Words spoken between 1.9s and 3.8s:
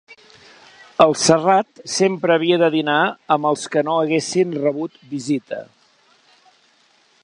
sempre havia de dinar amb els